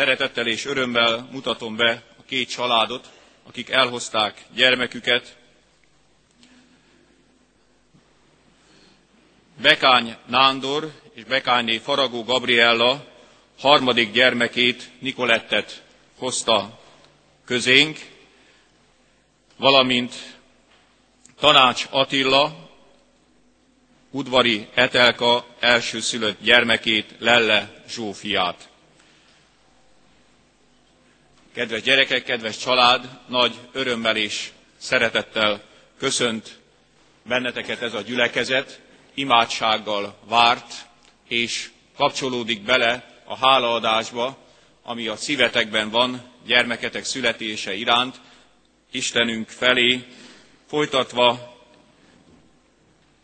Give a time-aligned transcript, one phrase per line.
[0.00, 3.10] Szeretettel és örömmel mutatom be a két családot,
[3.46, 5.36] akik elhozták gyermeküket.
[9.62, 13.04] Bekány Nándor és Bekányné Faragó Gabriella
[13.58, 15.82] harmadik gyermekét, Nikolettet
[16.18, 16.78] hozta
[17.44, 17.98] közénk,
[19.56, 20.14] valamint
[21.38, 22.70] Tanács Attila,
[24.10, 28.69] udvari Etelka elsőszülött gyermekét, Lelle Zsófiát.
[31.60, 35.62] Kedves gyerekek, kedves család, nagy örömmel és szeretettel
[35.98, 36.58] köszönt
[37.22, 38.80] benneteket ez a gyülekezet,
[39.14, 40.72] imádsággal várt,
[41.28, 44.38] és kapcsolódik bele a hálaadásba,
[44.82, 48.20] ami a szívetekben van gyermeketek születése iránt,
[48.90, 50.04] Istenünk felé,
[50.68, 51.56] folytatva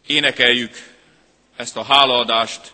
[0.06, 0.74] énekeljük
[1.56, 2.72] ezt a hálaadást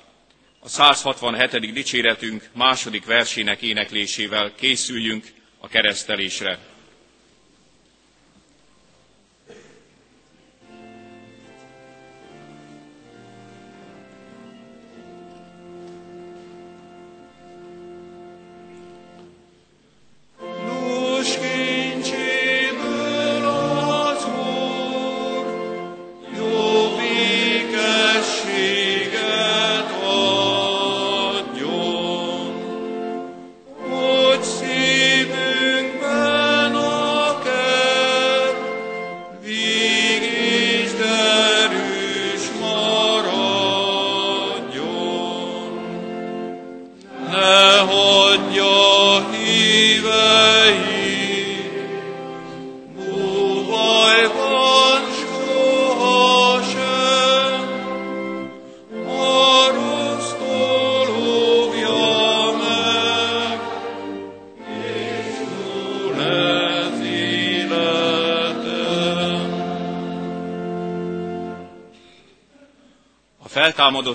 [0.61, 1.73] a 167.
[1.73, 4.53] dicséretünk második versének éneklésével.
[4.55, 6.59] Készüljünk a keresztelésre.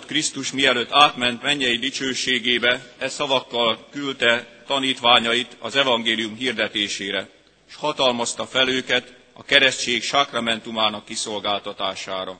[0.07, 7.29] Krisztus mielőtt átment mennyei dicsőségébe, e szavakkal küldte tanítványait az evangélium hirdetésére,
[7.68, 12.40] és hatalmazta fel őket a keresztség sakramentumának kiszolgáltatására.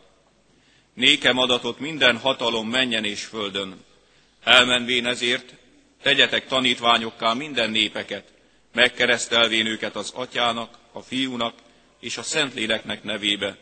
[0.94, 3.85] Nékem adatot minden hatalom menjen és földön.
[4.44, 5.53] Elmenvén ezért
[6.01, 8.34] tegyetek tanítványokká minden népeket,
[8.73, 11.53] megkeresztelvén őket az atyának, a fiúnak
[11.99, 13.57] és a Szentléleknek nevébe,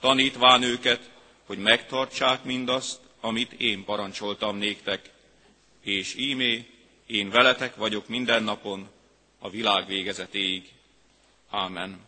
[0.00, 1.10] tanítván őket,
[1.46, 5.10] hogy megtartsák mindazt, amit én parancsoltam néktek,
[5.80, 6.66] és ímé
[7.06, 8.88] én veletek vagyok minden napon
[9.38, 10.68] a világ végezetéig.
[11.50, 12.00] Ámen.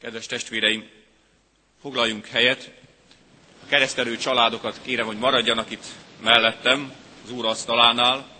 [0.00, 0.88] Kedves testvéreim,
[1.80, 2.70] foglaljunk helyet.
[3.62, 5.84] A keresztelő családokat kérem, hogy maradjanak itt
[6.22, 6.92] mellettem,
[7.24, 8.36] az úr asztalánál.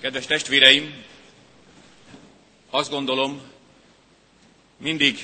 [0.00, 1.04] Kedves testvéreim,
[2.70, 3.42] azt gondolom,
[4.76, 5.18] mindig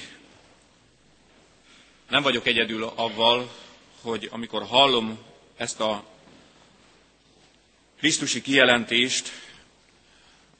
[2.09, 3.51] nem vagyok egyedül avval,
[4.07, 5.19] hogy amikor hallom
[5.57, 6.05] ezt a
[7.99, 9.29] Krisztusi kijelentést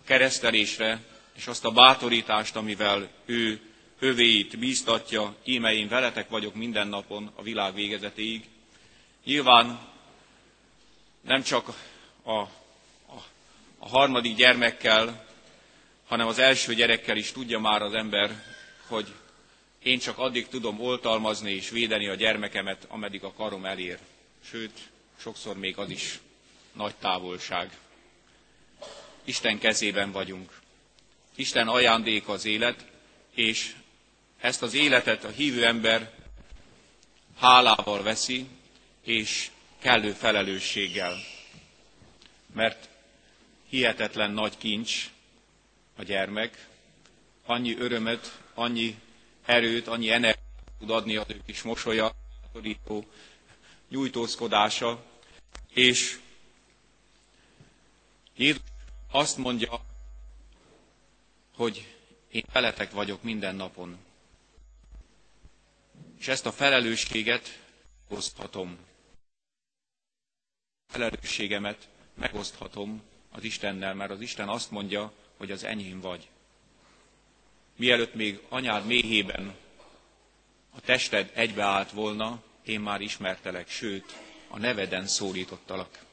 [0.01, 1.01] a keresztelésre,
[1.37, 3.61] és azt a bátorítást, amivel ő
[3.99, 8.45] övéit bíztatja, íme én veletek vagyok minden napon a világ végezetéig.
[9.25, 9.81] Nyilván
[11.21, 11.69] nem csak
[12.23, 12.41] a, a,
[13.79, 15.27] a harmadik gyermekkel,
[16.07, 18.43] hanem az első gyerekkel is tudja már az ember,
[18.87, 19.13] hogy
[19.87, 23.99] én csak addig tudom oltalmazni és védeni a gyermekemet, ameddig a karom elér.
[24.45, 24.89] Sőt,
[25.19, 26.19] sokszor még az is
[26.73, 27.79] nagy távolság.
[29.25, 30.61] Isten kezében vagyunk.
[31.35, 32.85] Isten ajándék az élet,
[33.35, 33.75] és
[34.41, 36.13] ezt az életet a hívő ember
[37.39, 38.47] hálával veszi,
[39.05, 41.17] és kellő felelősséggel.
[42.55, 42.89] Mert
[43.69, 45.11] hihetetlen nagy kincs
[45.97, 46.67] a gyermek,
[47.45, 48.99] annyi örömöt, annyi
[49.47, 50.45] erőt, annyi energiát
[50.79, 52.13] tud adni az ő kis mosolya,
[52.43, 53.05] bátorító
[53.89, 55.05] nyújtózkodása,
[55.75, 56.19] és
[58.37, 58.63] Jézus
[59.11, 59.81] azt mondja,
[61.55, 61.95] hogy
[62.31, 63.99] én veletek vagyok minden napon.
[66.19, 67.61] És ezt a felelősséget
[68.09, 68.79] megoszthatom.
[70.89, 76.29] A felelősségemet megoszthatom az Istennel, mert az Isten azt mondja, hogy az enyém vagy
[77.77, 79.55] mielőtt még anyád méhében
[80.71, 84.17] a tested egybeállt volna, én már ismertelek, sőt,
[84.49, 86.05] a neveden szólítottalak.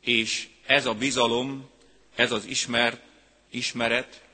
[0.00, 1.70] És ez a bizalom,
[2.14, 3.02] ez az ismer,
[3.50, 4.24] ismeret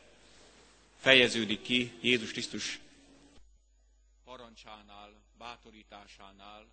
[1.00, 2.80] fejeződik ki Jézus Krisztus
[4.24, 6.66] parancsánál, bátorításánál,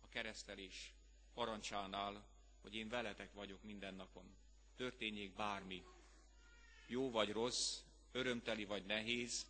[0.00, 0.92] a keresztelés
[1.34, 2.24] parancsánál,
[2.62, 4.36] hogy én veletek vagyok minden napon.
[4.76, 5.82] történjék bármi,
[6.86, 7.78] jó vagy rossz,
[8.12, 9.46] örömteli vagy nehéz,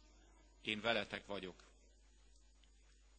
[0.63, 1.63] én veletek vagyok.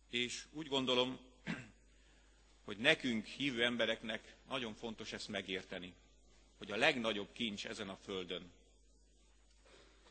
[0.10, 1.20] És úgy gondolom,
[2.66, 5.94] hogy nekünk, hívő embereknek nagyon fontos ezt megérteni,
[6.58, 8.52] hogy a legnagyobb kincs ezen a földön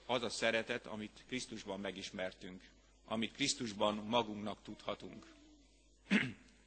[0.07, 2.63] az a szeretet, amit Krisztusban megismertünk,
[3.05, 5.27] amit Krisztusban magunknak tudhatunk.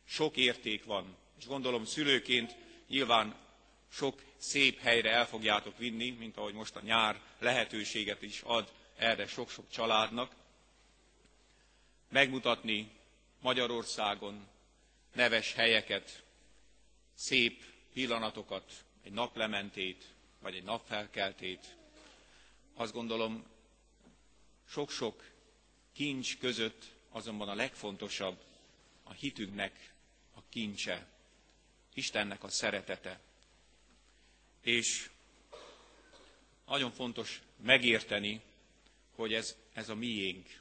[0.06, 2.56] Sok érték van, és gondolom szülőként
[2.88, 3.36] nyilván
[3.92, 9.28] sok szép helyre el fogjátok vinni, mint ahogy most a nyár lehetőséget is ad erre
[9.28, 10.36] sok-sok családnak,
[12.10, 12.92] megmutatni
[13.42, 14.48] Magyarországon
[15.14, 16.24] neves helyeket,
[17.14, 20.06] szép pillanatokat, egy naplementét,
[20.40, 21.76] vagy egy napfelkeltét.
[22.76, 23.46] Azt gondolom,
[24.68, 25.30] sok-sok
[25.94, 28.44] kincs között azonban a legfontosabb
[29.04, 29.94] a hitünknek
[30.36, 31.08] a kincse,
[31.94, 33.20] Istennek a szeretete.
[34.62, 35.10] És
[36.68, 38.42] nagyon fontos megérteni,
[39.16, 40.60] hogy ez, ez a miénk.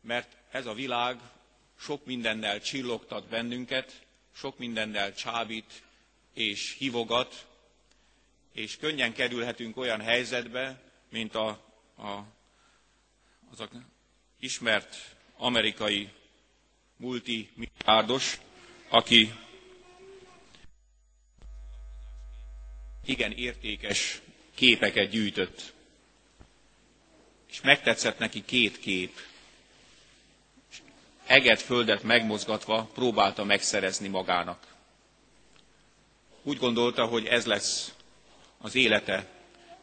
[0.00, 1.20] Mert ez a világ
[1.78, 5.82] sok mindennel csillogtat bennünket, sok mindennel csábít
[6.34, 7.46] és hívogat,
[8.52, 10.80] és könnyen kerülhetünk olyan helyzetbe,
[11.10, 11.48] mint a,
[11.96, 12.24] a,
[13.50, 13.68] az a
[14.38, 16.10] ismert amerikai
[16.96, 18.38] multimilliárdos,
[18.88, 19.32] aki
[23.08, 24.20] igen értékes
[24.54, 25.72] képeket gyűjtött.
[27.50, 29.20] És megtetszett neki két kép.
[30.70, 30.76] És
[31.26, 34.66] eget földet megmozgatva próbálta megszerezni magának.
[36.42, 37.92] Úgy gondolta, hogy ez lesz
[38.58, 39.26] az élete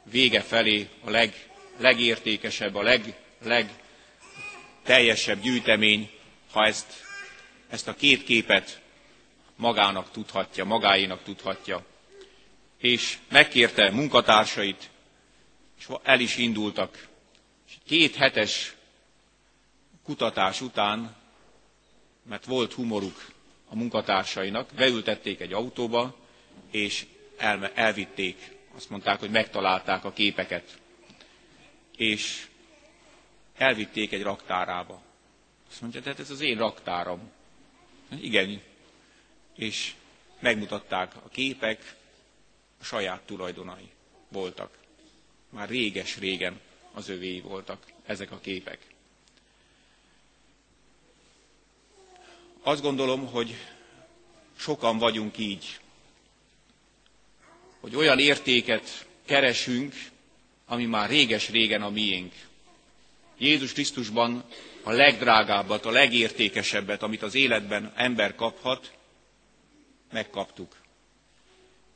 [0.04, 6.10] vége felé a leg, legértékesebb, a leg, legteljesebb gyűjtemény,
[6.52, 6.94] ha ezt,
[7.70, 8.82] ezt a két képet
[9.56, 11.86] magának tudhatja, magáénak tudhatja
[12.78, 14.90] és megkérte munkatársait,
[15.80, 17.08] és el is indultak.
[17.86, 18.76] Két hetes
[20.04, 21.16] kutatás után,
[22.24, 23.32] mert volt humoruk
[23.70, 26.16] a munkatársainak, beültették egy autóba,
[26.72, 27.06] és
[27.38, 28.52] el, elvitték.
[28.76, 30.80] Azt mondták, hogy megtalálták a képeket.
[31.98, 32.48] És
[33.58, 35.02] elvitték egy raktárába.
[35.70, 37.32] Azt mondja, tehát ez az én raktáram.
[38.22, 38.62] Igen.
[39.56, 39.94] És
[40.40, 41.96] megmutatták a képek,
[42.86, 43.90] saját tulajdonai
[44.28, 44.78] voltak.
[45.50, 46.60] Már réges-régen
[46.94, 48.80] az övéi voltak ezek a képek.
[52.62, 53.56] Azt gondolom, hogy
[54.56, 55.80] sokan vagyunk így,
[57.80, 59.94] hogy olyan értéket keresünk,
[60.66, 62.34] ami már réges-régen a miénk.
[63.38, 64.44] Jézus Krisztusban
[64.84, 68.94] a legdrágábbat, a legértékesebbet, amit az életben ember kaphat,
[70.12, 70.84] megkaptuk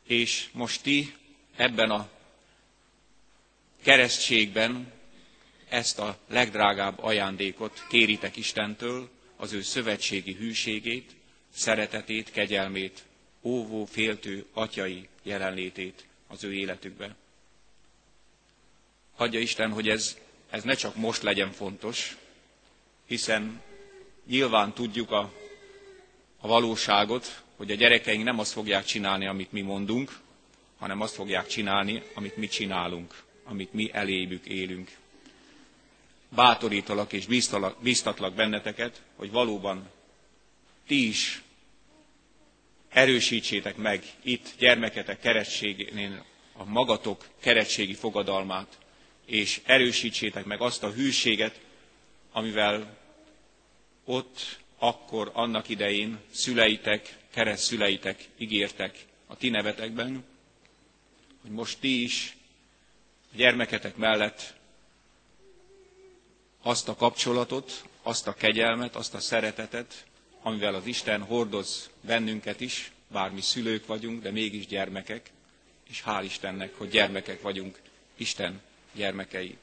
[0.09, 1.15] és most ti
[1.55, 2.09] ebben a
[3.81, 4.91] keresztségben
[5.69, 11.15] ezt a legdrágább ajándékot kéritek Istentől, az ő szövetségi hűségét,
[11.53, 13.03] szeretetét, kegyelmét,
[13.41, 17.15] óvó, féltő, atyai jelenlétét az ő életükbe.
[19.15, 20.17] Hagyja Isten, hogy ez,
[20.49, 22.17] ez ne csak most legyen fontos,
[23.05, 23.61] hiszen
[24.27, 25.33] nyilván tudjuk a,
[26.39, 30.19] a valóságot, hogy a gyerekeink nem azt fogják csinálni, amit mi mondunk,
[30.77, 34.91] hanem azt fogják csinálni, amit mi csinálunk, amit mi elébük élünk.
[36.29, 37.25] Bátorítalak és
[37.81, 39.89] bíztatlak benneteket, hogy valóban
[40.87, 41.41] ti is
[42.89, 48.77] erősítsétek meg itt gyermeketek keretségénél a magatok keretségi fogadalmát,
[49.25, 51.59] és erősítsétek meg azt a hűséget,
[52.31, 52.97] amivel
[54.05, 60.23] ott, akkor, annak idején szüleitek, kereszt szüleitek ígértek a ti nevetekben,
[61.41, 62.37] hogy most ti is
[63.33, 64.53] a gyermeketek mellett
[66.61, 70.05] azt a kapcsolatot, azt a kegyelmet, azt a szeretetet,
[70.41, 75.31] amivel az Isten hordoz bennünket is, bár mi szülők vagyunk, de mégis gyermekek,
[75.89, 77.79] és hál' Istennek, hogy gyermekek vagyunk,
[78.17, 78.61] Isten
[78.93, 79.57] gyermekei.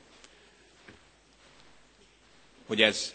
[2.67, 3.15] Hogy ez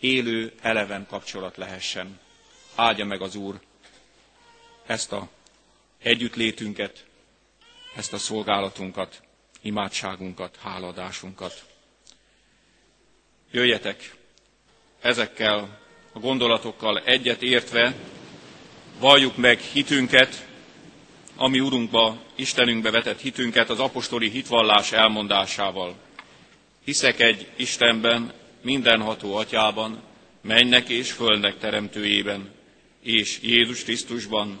[0.00, 2.20] élő, eleven kapcsolat lehessen.
[2.74, 3.60] Áldja meg az Úr
[4.90, 5.28] ezt a
[6.02, 7.04] együttlétünket,
[7.96, 9.22] ezt a szolgálatunkat,
[9.62, 11.64] imádságunkat, háladásunkat.
[13.50, 14.14] Jöjjetek
[15.00, 15.78] ezekkel
[16.12, 17.94] a gondolatokkal egyet értve,
[18.98, 20.46] valljuk meg hitünket,
[21.36, 25.94] ami Urunkba, Istenünkbe vetett hitünket az apostoli hitvallás elmondásával.
[26.84, 28.32] Hiszek egy Istenben,
[28.62, 30.02] mindenható atyában,
[30.40, 32.58] mennek és földnek teremtőjében,
[33.02, 34.60] és Jézus Krisztusban,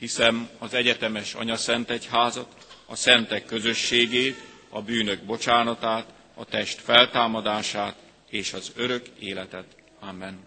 [0.00, 2.54] hiszem az egyetemes Anya Szent Egyházat,
[2.86, 7.96] a szentek közösségét, a bűnök bocsánatát, a test feltámadását
[8.28, 9.64] és az örök életet.
[10.00, 10.38] Amen.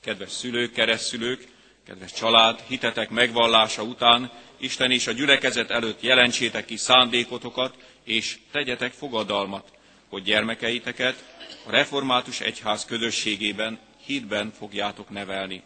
[0.00, 1.48] Kedves szülők, keresztszülők,
[1.86, 8.92] kedves család, hitetek megvallása után Isten és a gyülekezet előtt jelentsétek ki szándékotokat, és tegyetek
[8.92, 9.72] fogadalmat,
[10.08, 11.24] hogy gyermekeiteket
[11.66, 15.62] a református egyház közösségében, hitben fogjátok nevelni.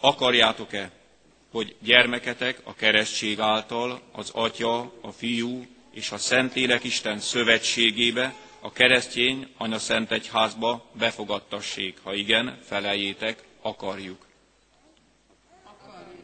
[0.00, 0.90] Akarjátok-e,
[1.50, 8.72] hogy gyermeketek a keresztség által az Atya, a Fiú és a Szentlélek Isten szövetségébe, a
[8.72, 11.98] keresztény Anya Szent Egyházba befogadtassék.
[12.02, 14.26] Ha igen, feleljétek, akarjuk.
[15.64, 16.18] akarjuk.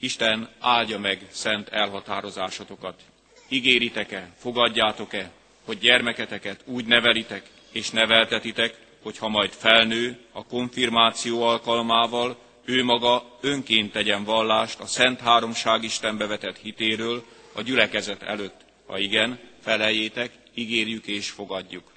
[0.00, 3.02] Isten áldja meg szent elhatározásotokat.
[3.48, 5.30] Ígéritek-e, fogadjátok-e,
[5.64, 13.38] hogy gyermeketeket úgy nevelitek és neveltetitek, hogy ha majd felnő a konfirmáció alkalmával, ő maga
[13.40, 18.64] önként tegyen vallást a Szent Háromság Istenbe vetett hitéről a gyülekezet előtt.
[18.86, 21.92] Ha igen, feleljétek, ígérjük és fogadjuk.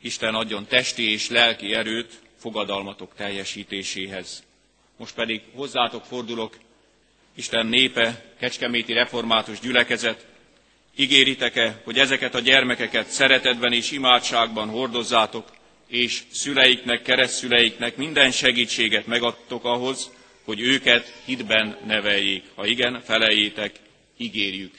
[0.00, 4.42] Isten adjon testi és lelki erőt fogadalmatok teljesítéséhez.
[4.96, 6.56] Most pedig hozzátok fordulok,
[7.34, 10.26] Isten népe, kecskeméti református gyülekezet,
[10.96, 15.50] ígéritek-e, hogy ezeket a gyermekeket szeretetben és imádságban hordozzátok,
[15.88, 20.10] és szüleiknek, keresztszüleiknek minden segítséget megadtok ahhoz,
[20.44, 22.44] hogy őket hitben neveljék.
[22.54, 23.76] Ha igen, feleljétek,
[24.16, 24.74] ígérjük.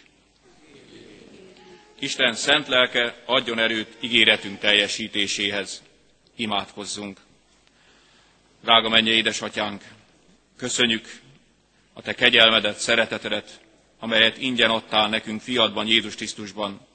[2.00, 5.84] Isten szent lelke adjon erőt ígéretünk teljesítéséhez.
[6.36, 7.20] Imádkozzunk.
[8.63, 9.84] Drága mennyi édesatyánk,
[10.58, 11.20] köszönjük
[11.94, 13.60] a te kegyelmedet, szeretetedet,
[14.00, 16.88] amelyet ingyen adtál nekünk fiadban, Jézus Krisztusban.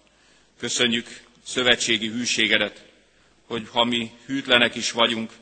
[0.58, 1.06] Köszönjük
[1.42, 2.84] szövetségi hűségedet,
[3.46, 5.32] hogy ha mi hűtlenek is vagyunk,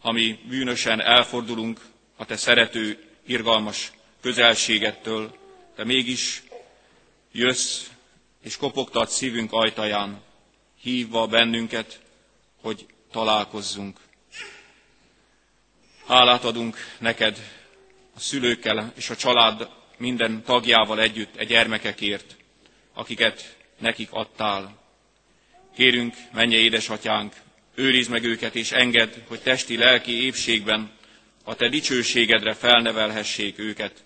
[0.00, 1.80] ha mi bűnösen elfordulunk
[2.16, 5.36] a te szerető, irgalmas közelségettől,
[5.76, 6.42] te mégis
[7.32, 7.86] jössz
[8.42, 10.22] és kopogtat szívünk ajtaján,
[10.80, 12.00] hívva bennünket,
[12.60, 13.98] hogy találkozzunk.
[16.06, 17.38] Hálát adunk neked
[18.14, 22.36] a szülőkkel és a család minden tagjával együtt, egy gyermekekért,
[22.92, 24.78] akiket nekik adtál.
[25.74, 27.34] Kérünk, menje édesatyánk,
[27.78, 30.90] őrizd meg őket, és engedd, hogy testi, lelki épségben
[31.44, 34.04] a te dicsőségedre felnevelhessék őket.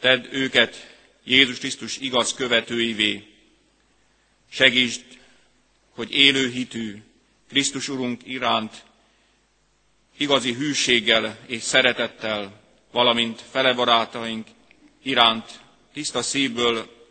[0.00, 3.26] Tedd őket Jézus Krisztus igaz követőivé.
[4.50, 5.04] Segítsd,
[5.90, 7.02] hogy élő hitű
[7.48, 8.84] Krisztus Urunk iránt
[10.16, 12.60] igazi hűséggel és szeretettel,
[12.90, 14.46] valamint felebarátaink
[15.02, 15.60] iránt
[15.92, 17.06] tiszta szívből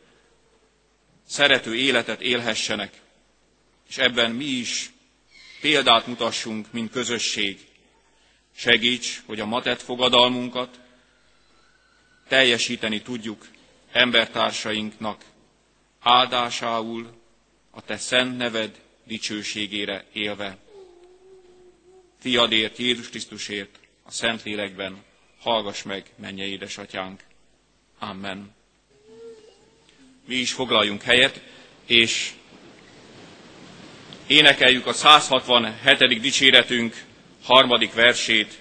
[1.27, 3.01] szerető életet élhessenek,
[3.89, 4.91] és ebben mi is
[5.61, 7.67] példát mutassunk, mint közösség.
[8.55, 10.79] Segíts, hogy a matett fogadalmunkat
[12.27, 13.47] teljesíteni tudjuk
[13.91, 15.25] embertársainknak
[15.99, 17.21] áldásául
[17.69, 20.57] a Te szent neved dicsőségére élve.
[22.19, 25.03] Fiadért, Jézus Krisztusért, a Szentlélekben,
[25.39, 27.23] hallgass meg, menje édesatyánk.
[27.99, 28.55] Amen.
[30.25, 31.41] Mi is foglaljunk helyet,
[31.85, 32.33] és
[34.31, 36.19] énekeljük a 167.
[36.21, 36.93] dicséretünk
[37.43, 38.59] harmadik versét.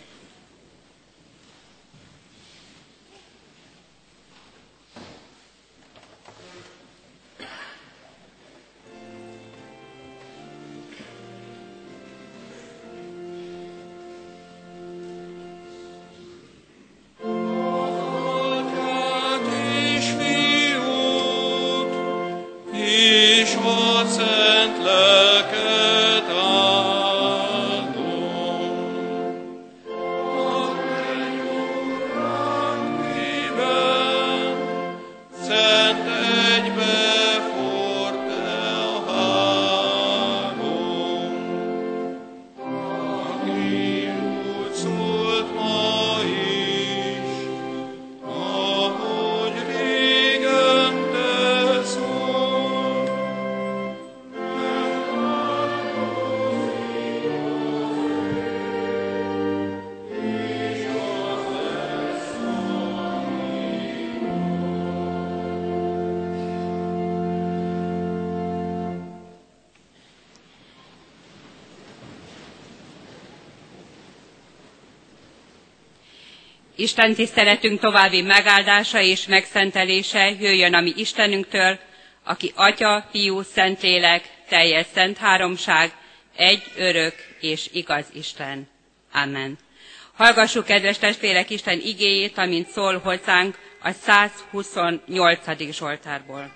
[76.81, 81.79] Isten tiszteletünk további megáldása és megszentelése jöjjön a mi Istenünktől,
[82.25, 85.93] aki Atya, Fiú, Szentlélek, teljes szent háromság,
[86.37, 88.69] egy örök és igaz Isten.
[89.13, 89.59] Amen.
[90.15, 95.73] Hallgassuk, kedves testvérek, Isten igéjét, amint szól hozzánk a 128.
[95.73, 96.53] Zsoltárból.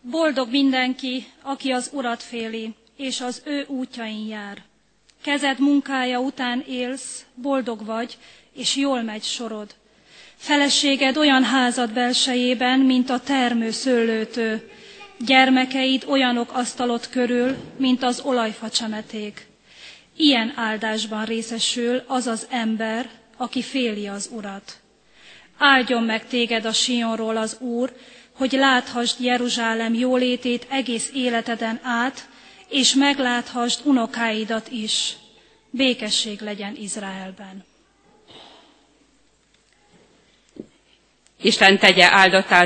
[0.00, 4.70] Boldog mindenki, aki az Urat féli, és az ő útjain jár.
[5.22, 8.18] Kezed munkája után élsz, boldog vagy,
[8.54, 9.74] és jól megy sorod.
[10.36, 14.70] Feleséged olyan házad belsejében, mint a termő szőlőtő,
[15.18, 19.46] gyermekeid olyanok asztalot körül, mint az olajfacsemeték.
[20.16, 24.80] Ilyen áldásban részesül az az ember, aki féli az Urat.
[25.58, 27.92] Áldjon meg téged a Sionról az Úr,
[28.32, 32.28] hogy láthassd Jeruzsálem jólétét egész életeden át,
[32.68, 35.16] és megláthasd unokáidat is.
[35.74, 37.64] Békesség legyen Izraelben.
[41.42, 42.08] Isten tegye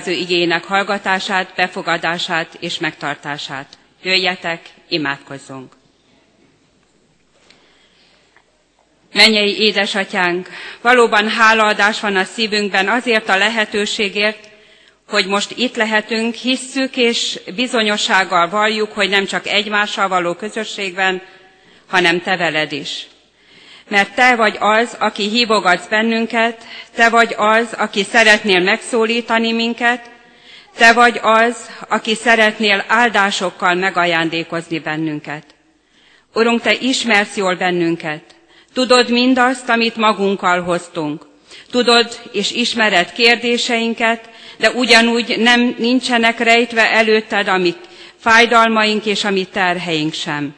[0.06, 3.78] ő igének hallgatását, befogadását és megtartását.
[4.02, 5.72] Jöjjetek, imádkozzunk!
[9.12, 10.48] Mennyei édesatyánk,
[10.80, 14.48] valóban hálaadás van a szívünkben azért a lehetőségért,
[15.08, 21.22] hogy most itt lehetünk, hisszük és bizonyossággal valljuk, hogy nem csak egymással való közösségben,
[21.88, 23.06] hanem te veled is.
[23.88, 30.10] Mert te vagy az, aki hívogatsz bennünket, te vagy az, aki szeretnél megszólítani minket,
[30.76, 31.56] te vagy az,
[31.88, 35.44] aki szeretnél áldásokkal megajándékozni bennünket.
[36.34, 38.22] Urunk, te ismersz jól bennünket.
[38.74, 41.26] Tudod mindazt, amit magunkkal hoztunk.
[41.70, 47.74] Tudod és ismered kérdéseinket, de ugyanúgy nem nincsenek rejtve előtted a mi
[48.20, 50.54] fájdalmaink és a mi terheink sem.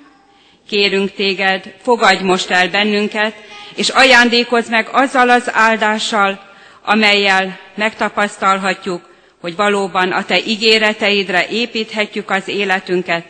[0.68, 3.35] Kérünk téged, fogadj most el bennünket,
[3.74, 6.40] és ajándékozz meg azzal az áldással,
[6.83, 9.09] amelyel megtapasztalhatjuk,
[9.40, 13.24] hogy valóban a te ígéreteidre építhetjük az életünket,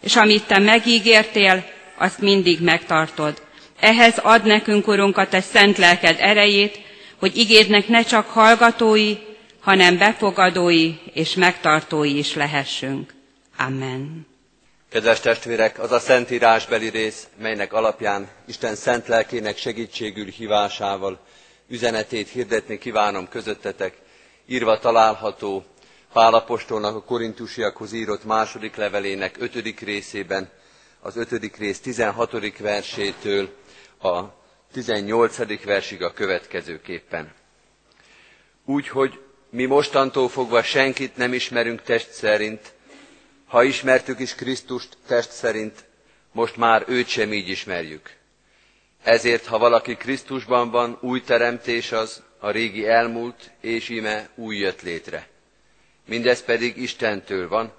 [0.00, 1.64] és amit te megígértél,
[1.98, 3.42] azt mindig megtartod.
[3.80, 6.80] Ehhez ad nekünk, Urunk, a te szent lelked erejét,
[7.18, 9.14] hogy igédnek ne csak hallgatói,
[9.60, 13.14] hanem befogadói és megtartói is lehessünk.
[13.58, 14.26] Amen.
[14.94, 21.20] Kedves testvérek, az a szentírásbeli rész, melynek alapján Isten szent lelkének segítségül hívásával
[21.68, 23.94] üzenetét hirdetni kívánom közöttetek,
[24.46, 25.64] írva található
[26.12, 30.50] Pálapostolnak a korintusiakhoz írott második levelének ötödik részében,
[31.00, 32.58] az ötödik rész 16.
[32.58, 33.48] versétől
[34.02, 34.20] a
[34.72, 35.64] 18.
[35.64, 37.32] versig a következőképpen.
[38.64, 42.73] Úgyhogy mi mostantól fogva senkit nem ismerünk test szerint,
[43.46, 45.84] ha ismertük is Krisztust test szerint,
[46.32, 48.10] most már őt sem így ismerjük.
[49.02, 54.82] Ezért, ha valaki Krisztusban van, új teremtés az, a régi elmúlt, és ime új jött
[54.82, 55.28] létre.
[56.06, 57.72] Mindez pedig Istentől van,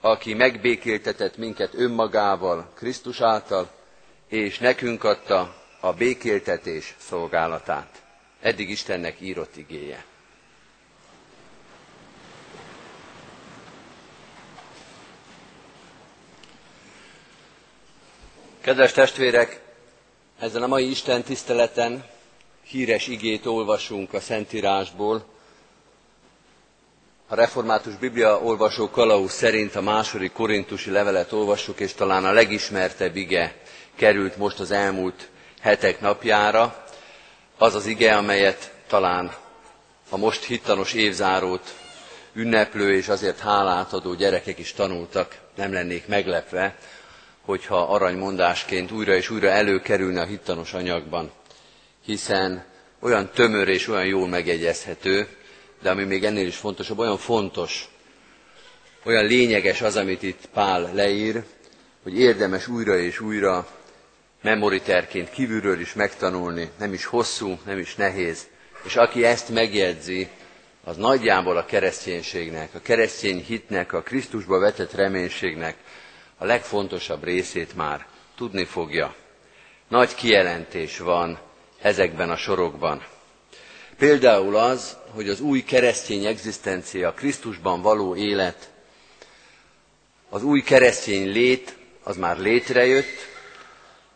[0.00, 3.70] aki megbékéltetett minket önmagával, Krisztus által,
[4.28, 8.02] és nekünk adta a békéltetés szolgálatát.
[8.40, 10.04] Eddig Istennek írott igéje.
[18.62, 19.60] Kedves testvérek,
[20.38, 22.04] ezen a mai Isten tiszteleten
[22.64, 25.24] híres igét olvasunk a Szentírásból.
[27.28, 33.16] A református Biblia olvasó Kalauz szerint a második korintusi levelet olvassuk, és talán a legismertebb
[33.16, 33.56] ige
[33.94, 35.28] került most az elmúlt
[35.60, 36.84] hetek napjára.
[37.58, 39.32] Az az ige, amelyet talán
[40.08, 41.74] a most hittanos évzárót
[42.32, 46.76] ünneplő és azért hálát adó gyerekek is tanultak, nem lennék meglepve,
[47.44, 51.30] hogyha aranymondásként újra és újra előkerülne a hittanos anyagban,
[52.04, 52.64] hiszen
[53.00, 55.26] olyan tömör és olyan jól megjegyezhető,
[55.82, 57.88] de ami még ennél is fontosabb, olyan fontos,
[59.04, 61.44] olyan lényeges az, amit itt Pál leír,
[62.02, 63.66] hogy érdemes újra és újra
[64.42, 68.46] memoriterként kívülről is megtanulni, nem is hosszú, nem is nehéz.
[68.84, 70.28] És aki ezt megjegyzi,
[70.84, 75.76] az nagyjából a kereszténységnek, a keresztény hitnek, a Krisztusba vetett reménységnek
[76.42, 79.14] a legfontosabb részét már tudni fogja.
[79.88, 81.38] Nagy kijelentés van
[81.82, 83.04] ezekben a sorokban.
[83.98, 88.70] Például az, hogy az új keresztény egzisztencia, Krisztusban való élet,
[90.30, 93.28] az új keresztény lét, az már létrejött,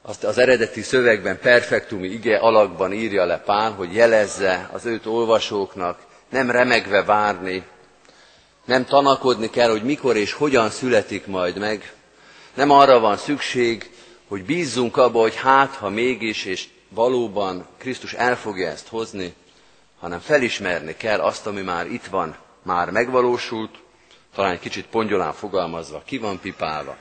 [0.03, 5.99] azt az eredeti szövegben perfektumi ige alakban írja le Pál, hogy jelezze az őt olvasóknak,
[6.31, 7.67] nem remegve várni,
[8.65, 11.96] nem tanakodni kell, hogy mikor és hogyan születik majd meg,
[12.57, 13.91] nem arra van szükség,
[14.29, 19.35] hogy bízzunk abba, hogy hát, ha mégis, és valóban Krisztus el fogja ezt hozni,
[20.01, 23.71] hanem felismerni kell azt, ami már itt van, már megvalósult,
[24.35, 26.97] talán egy kicsit pongyolán fogalmazva, ki van pipálva.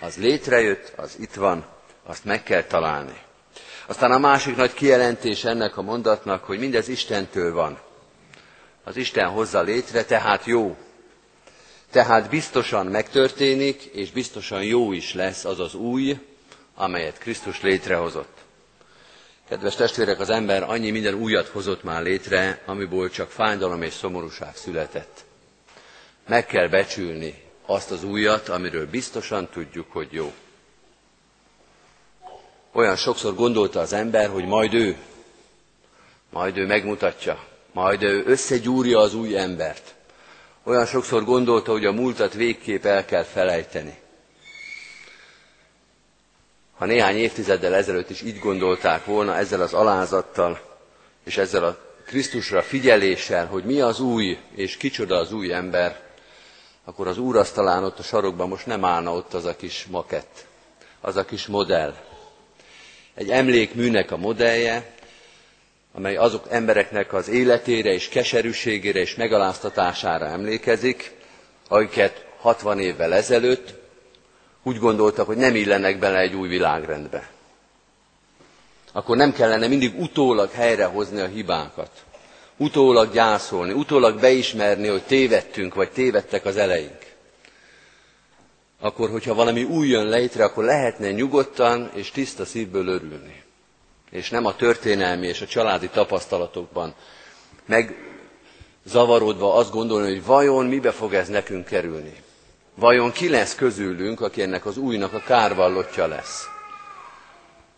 [0.00, 1.64] Az létrejött, az itt van,
[2.06, 3.16] azt meg kell találni.
[3.86, 7.78] Aztán a másik nagy kijelentés ennek a mondatnak, hogy mindez Istentől van.
[8.84, 10.76] Az Isten hozza létre, tehát jó.
[11.92, 16.18] Tehát biztosan megtörténik, és biztosan jó is lesz az az új,
[16.74, 18.38] amelyet Krisztus létrehozott.
[19.48, 24.56] Kedves testvérek, az ember annyi minden újat hozott már létre, amiből csak fájdalom és szomorúság
[24.56, 25.24] született.
[26.28, 30.32] Meg kell becsülni azt az újat, amiről biztosan tudjuk, hogy jó.
[32.72, 34.96] Olyan sokszor gondolta az ember, hogy majd ő,
[36.30, 39.94] majd ő megmutatja, majd ő összegyúrja az új embert.
[40.64, 43.94] Olyan sokszor gondolta, hogy a múltat végképp el kell felejteni.
[46.76, 50.60] Ha néhány évtizeddel ezelőtt is így gondolták volna ezzel az alázattal,
[51.24, 56.00] és ezzel a Krisztusra figyeléssel, hogy mi az új, és kicsoda az új ember,
[56.84, 60.46] akkor az úrasztalán ott a sarokban most nem állna ott az a kis makett,
[61.00, 61.94] az a kis modell.
[63.14, 64.94] Egy emlékműnek a modellje,
[65.94, 71.12] amely azok embereknek az életére és keserűségére és megaláztatására emlékezik,
[71.68, 73.74] akiket 60 évvel ezelőtt
[74.62, 77.30] úgy gondoltak, hogy nem illenek bele egy új világrendbe.
[78.92, 81.90] Akkor nem kellene mindig utólag helyrehozni a hibákat,
[82.56, 86.98] utólag gyászolni, utólag beismerni, hogy tévedtünk, vagy tévedtek az eleink.
[88.80, 93.41] Akkor, hogyha valami új jön létre, akkor lehetne nyugodtan és tiszta szívből örülni.
[94.12, 96.94] És nem a történelmi és a családi tapasztalatokban
[97.66, 102.22] megzavarodva azt gondolni, hogy vajon mibe fog ez nekünk kerülni.
[102.74, 106.44] Vajon ki lesz közülünk, aki ennek az újnak a kárvallottja lesz?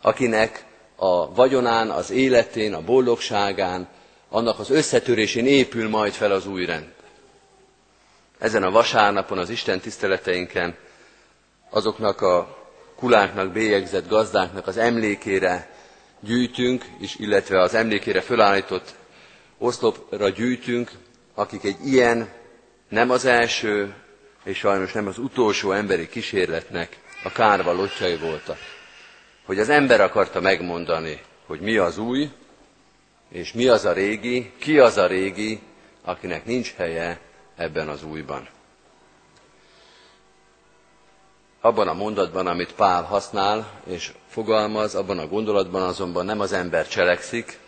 [0.01, 0.65] Akinek
[0.97, 3.89] a vagyonán, az életén, a boldogságán,
[4.29, 6.93] annak az összetörésén épül majd fel az új rend.
[8.39, 10.77] Ezen a vasárnapon, az Isten tiszteleteinken
[11.71, 12.57] azoknak a
[12.97, 15.74] kuláknak bélyegzett gazdáknak az emlékére
[16.25, 18.95] gyűjtünk, és illetve az emlékére fölállított
[19.59, 20.91] oszlopra gyűjtünk,
[21.35, 22.29] akik egy ilyen,
[22.89, 23.95] nem az első,
[24.45, 28.59] és sajnos nem az utolsó emberi kísérletnek a kárvalotjai voltak.
[29.45, 32.29] Hogy az ember akarta megmondani, hogy mi az új,
[33.29, 35.61] és mi az a régi, ki az a régi,
[36.03, 37.21] akinek nincs helye
[37.57, 38.49] ebben az újban.
[41.65, 46.89] Abban a mondatban, amit Pál használ és fogalmaz, abban a gondolatban azonban nem az ember
[46.89, 47.59] cselekszik,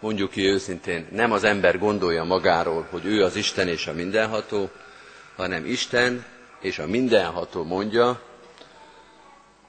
[0.00, 4.70] mondjuk ki őszintén, nem az ember gondolja magáról, hogy ő az Isten és a mindenható,
[5.36, 6.24] hanem Isten
[6.60, 8.20] és a mindenható mondja,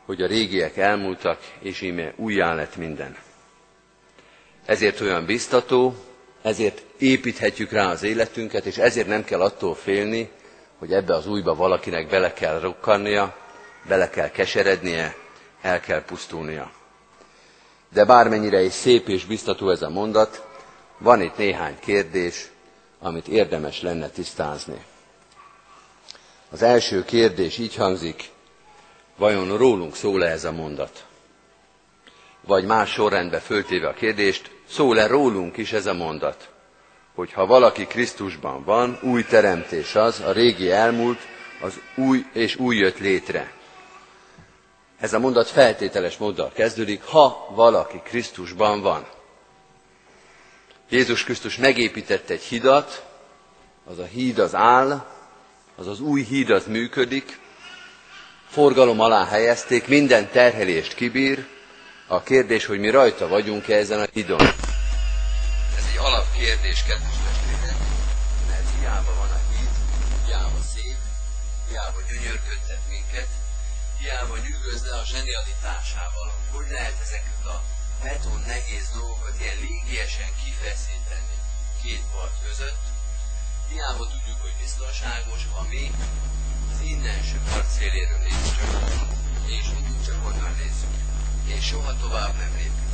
[0.06, 3.16] hogy a régiek elmúltak, és íme újjá lett minden.
[4.66, 5.96] Ezért olyan biztató,
[6.42, 10.30] ezért építhetjük rá az életünket, és ezért nem kell attól félni,
[10.78, 13.41] hogy ebbe az újba valakinek bele kell rokkannia,
[13.88, 15.16] bele kell keserednie,
[15.62, 16.72] el kell pusztulnia.
[17.94, 20.48] De bármennyire is szép és biztató ez a mondat,
[20.98, 22.50] van itt néhány kérdés,
[23.00, 24.86] amit érdemes lenne tisztázni.
[26.52, 28.30] Az első kérdés így hangzik,
[29.18, 31.06] vajon rólunk szól-e ez a mondat?
[32.42, 36.50] Vagy más sorrendbe föltéve a kérdést, szól-e rólunk is ez a mondat?
[37.16, 41.20] Hogy ha valaki Krisztusban van, új teremtés az, a régi elmúlt,
[41.62, 43.52] az új és új jött létre.
[45.02, 49.08] Ez a mondat feltételes móddal kezdődik, ha valaki Krisztusban van.
[50.90, 53.06] Jézus Krisztus megépített egy hidat,
[53.86, 55.06] az a híd az áll,
[55.76, 57.40] az az új híd az működik,
[58.50, 61.46] forgalom alá helyezték, minden terhelést kibír,
[62.08, 64.42] a kérdés, hogy mi rajta vagyunk-e ezen a hídon.
[65.78, 67.41] Ez egy alapkérdés, kedves
[74.02, 77.64] hiába nyűgöz le a zsenialitásával, hogy lehet ezeket a
[78.04, 81.36] beton nehéz dolgokat ilyen légiesen kifeszíteni
[81.82, 82.84] két part között,
[83.70, 85.92] hiába tudjuk, hogy biztonságos, ha mi
[86.72, 89.10] az innenső part széléről nézzük csak,
[89.58, 90.96] és mindig csak onnan nézzük,
[91.46, 92.92] és soha tovább nem lépünk,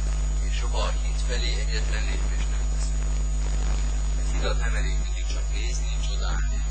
[0.48, 3.04] és soha a hit felé egyetlen lépést nem teszünk.
[4.20, 6.62] Egy hidat nem elég mindig csak nézni, csodálni,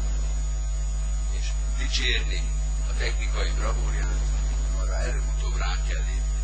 [1.39, 1.47] és
[1.79, 2.66] dicsérni a
[2.99, 4.09] technikai bravúrja,
[4.81, 6.41] arra előbb-utóbb rá kell lépni.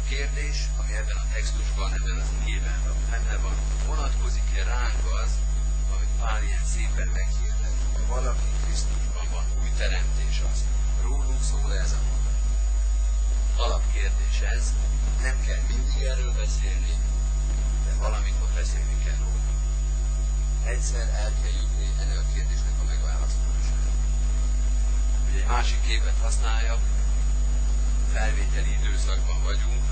[0.00, 2.78] A kérdés, ami ebben a textusban, ebben az igében
[3.10, 5.30] benne van, vonatkozik-e ránk az,
[5.94, 10.58] amit Pál ilyen szépen meghirdett, hogy valaki Krisztusban van új teremtés az.
[11.02, 12.38] Rólunk szól ez a mondat.
[13.56, 14.64] alapkérdés ez,
[15.22, 16.94] nem kell mindig erről beszélni,
[17.84, 19.42] de valamikor beszélni kell róla.
[20.72, 22.77] Egyszer el kell jutni ennek a kérdésnek
[25.28, 26.80] hogy egy másik képet használjak,
[28.12, 29.84] felvételi időszakban vagyunk,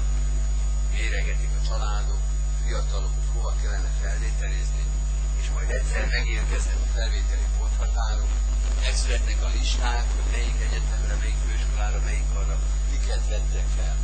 [0.92, 2.22] méregetik a családok,
[2.64, 4.84] fiatalok, hova kellene felvételizni,
[5.40, 8.30] és majd egyszer megérkeznek a felvételi ponthatárok,
[8.80, 12.56] megszületnek a listák, hogy melyik egyetemre, melyik főiskolára, melyik arra,
[12.90, 13.96] kiket vettek fel.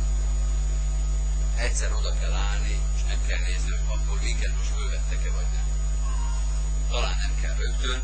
[1.65, 5.67] Egyszer oda kell állni, és meg kell nézni, hogy akkor minket most fölvettek-e vagy nem.
[6.89, 7.99] Talán nem kell rögtön,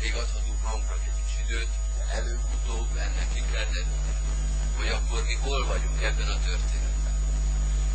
[0.00, 4.14] még adhatunk magunknak egy kis időt, de előbb-utóbb ennek ki kell derülni,
[4.76, 7.16] hogy akkor mi hol vagyunk ebben a történetben.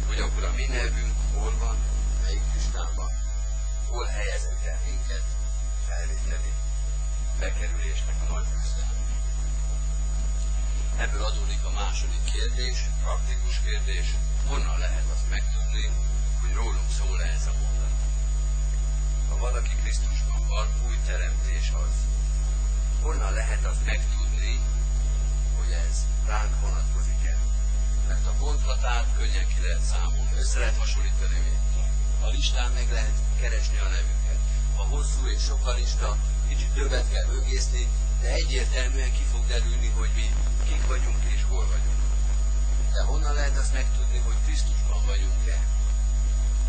[0.08, 1.78] Hogy akkor a mi nevünk hol van,
[2.22, 3.12] melyik listában,
[3.90, 5.26] hol helyezett el minket
[5.88, 6.54] felvételi
[7.40, 8.46] bekerülésnek a nagy.
[10.98, 14.08] Ebből adódik a második kérdés, praktikus kérdés,
[14.48, 15.86] honnan lehet azt megtudni,
[16.42, 17.96] hogy rólunk szól-e ez a mondat.
[19.30, 21.96] Ha valaki Krisztusban van, új teremtés az.
[23.02, 24.60] Honnan lehet azt megtudni,
[25.66, 25.98] hogy ez
[26.28, 27.38] ránk vonatkozik-e?
[28.08, 31.60] Mert a ponthatárt könnyen ki lehet számolni, össze lehet hasonlítani
[32.22, 34.40] A listán meg lehet keresni a nevünket.
[34.76, 37.88] Ha hosszú és sok a lista, kicsit többet kell mögészni,
[38.22, 40.28] de egyértelműen ki fog derülni, hogy mi
[40.68, 42.02] kik vagyunk és hol vagyunk.
[42.94, 45.60] De honnan lehet azt megtudni, hogy Krisztusban vagyunk-e?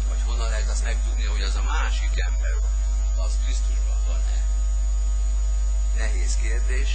[0.09, 2.55] Vagy honnan lehet azt megtudni, hogy az a másik ember,
[3.25, 4.41] az Krisztusban van-e?
[5.97, 6.91] Nehéz kérdés,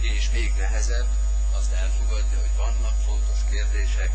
[0.00, 1.25] és még nehezebb
[1.58, 4.12] azt elfogadni, hogy vannak fontos kérdések,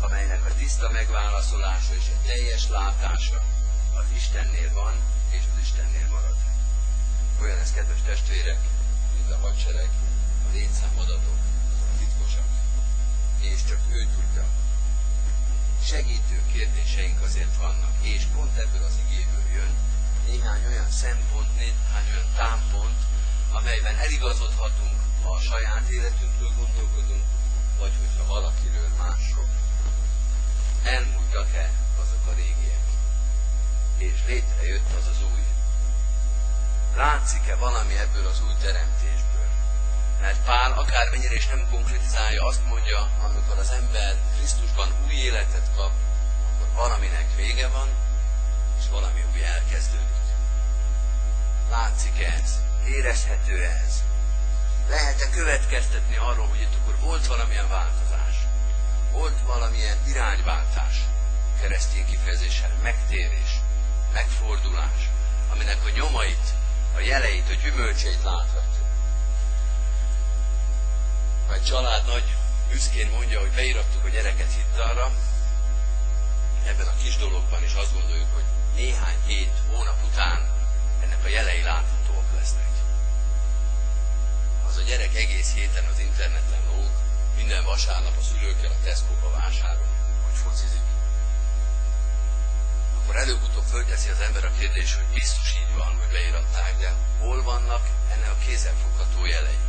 [0.00, 3.42] amelynek a tiszta megválaszolása és a teljes látása
[3.94, 4.94] az Istennél van,
[5.30, 6.36] és az Istennél marad.
[7.42, 8.58] Olyan ez, kedves testvérek,
[9.14, 9.90] mint a hadsereg,
[10.48, 11.38] a létszámadatok,
[11.98, 12.48] titkosak,
[13.40, 14.44] és csak ő tudja.
[15.84, 19.74] Segítő kérdéseink azért vannak, és pont ebből az igéből jön
[20.26, 23.00] néhány olyan szempont, néhány olyan támpont,
[23.52, 27.24] amelyben eligazodhatunk, ha a saját életünkről gondolkodunk,
[27.78, 29.48] vagy hogyha valakiről másról.
[30.82, 31.70] Elmúltak-e
[32.02, 32.86] azok a régiek?
[33.98, 35.44] És létrejött az az új.
[36.96, 39.48] Látszik-e valami ebből az új teremtésből?
[40.20, 45.92] Mert Pál akármennyire is nem konkretizálja, azt mondja, amikor az ember Krisztusban új életet kap,
[46.50, 47.88] akkor valaminek vége van,
[48.78, 50.26] és valami új elkezdődik.
[51.70, 52.60] Látszik ez?
[52.84, 54.02] Érezhető ez?
[54.88, 58.34] Lehet-e következtetni arról, hogy itt akkor volt valamilyen változás?
[59.12, 60.96] Volt valamilyen irányváltás?
[61.60, 63.60] Keresztény kifejezéssel megtérés,
[64.12, 65.10] megfordulás,
[65.52, 66.54] aminek a nyomait,
[66.96, 68.86] a jeleit, a gyümölcseit láthatjuk.
[71.46, 72.36] Ha egy család nagy
[72.70, 75.12] büszkén mondja, hogy beirattuk a gyereket hittalra,
[76.66, 78.44] ebben a kis dologban is azt gondoljuk, hogy
[78.74, 80.50] néhány hét, hónap után
[81.02, 82.05] ennek a jelei láthatóak lesznek.
[84.76, 86.90] Az a gyerek egész héten az interneten lóg,
[87.36, 89.86] minden vasárnap a szülőkkel a Tesco-ba vásárol,
[90.24, 90.86] vagy focizik,
[92.98, 97.42] akkor előbb-utóbb fölteszi az ember a kérdés, hogy biztos így van, hogy beiratták, de hol
[97.42, 99.62] vannak ennek a kézzelfogható jelei?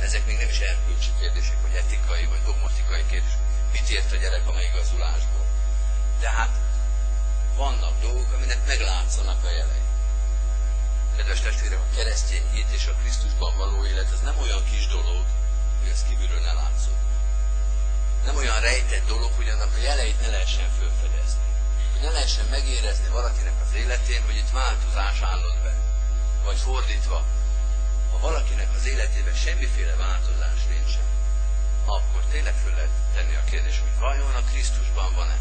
[0.00, 3.44] Ezek még nem is erkölcsi kérdések, vagy etikai, vagy dogmatikai kérdések.
[3.72, 5.46] Mit ért a gyerek a megigazulásból?
[6.20, 6.54] Tehát
[7.56, 9.87] vannak dolgok, aminek meglátszanak a jelei.
[11.18, 15.24] Kedves testvérek, a keresztény hit és a Krisztusban való élet, ez nem olyan kis dolog,
[15.80, 17.12] hogy ez kívülről ne látszódjon.
[18.24, 21.46] Nem olyan rejtett dolog, hogy annak a jeleit ne lehessen felfedezni.
[21.92, 25.74] Hogy ne lehessen megérezni valakinek az életén, hogy itt változás állott be.
[26.44, 27.24] Vagy fordítva,
[28.10, 31.06] ha valakinek az életében semmiféle változás nincsen,
[31.84, 35.38] akkor tényleg föl lehet tenni a kérdés, hogy vajon a Krisztusban van-e?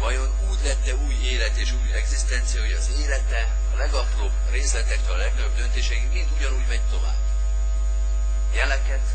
[0.00, 5.56] Vajon úgy lette új élet és új egzisztencia, hogy az élete legapróbb részletektől a legnagyobb
[5.56, 7.22] döntéseig mind ugyanúgy megy tovább?
[8.54, 9.06] Jeleket,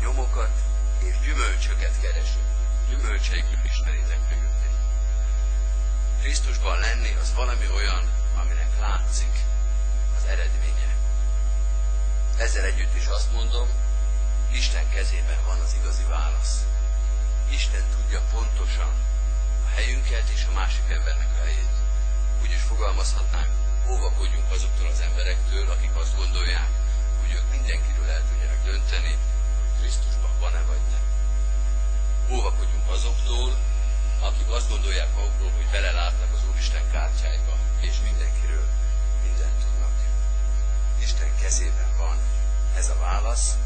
[0.00, 0.56] nyomokat
[0.98, 2.46] és gyümölcsöket keresünk.
[2.88, 4.74] Gyümölcseikről ismeritek meg őket.
[6.20, 9.34] Krisztusban lenni az valami olyan, aminek látszik
[10.16, 10.96] az eredménye.
[12.36, 13.68] Ezzel együtt is azt mondom,
[14.50, 16.64] Isten kezében van az igazi válasz.
[17.48, 18.92] Isten tudja pontosan,
[19.74, 21.76] helyünket és a másik embernek a helyét.
[22.42, 23.52] Úgy is fogalmazhatnánk,
[23.90, 26.70] óvakodjunk azoktól az emberektől, akik azt gondolják,
[27.20, 29.16] hogy ők mindenkiről el tudják dönteni,
[29.58, 31.04] hogy Krisztusban van-e vagy nem.
[32.36, 33.50] Óvakodjunk azoktól,
[34.20, 38.66] akik azt gondolják magukról, hogy belelátnak az Úristen kártyáiba, és mindenkiről
[39.24, 39.96] mindent tudnak.
[40.98, 42.16] Isten kezében van
[42.76, 43.56] ez a válasz,